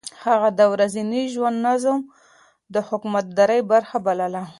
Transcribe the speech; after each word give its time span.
هغه 0.25 0.49
د 0.59 0.61
ورځني 0.73 1.23
ژوند 1.33 1.57
نظم 1.67 1.97
د 2.73 2.75
حکومتدارۍ 2.87 3.61
برخه 3.71 3.97
بلله. 4.05 4.43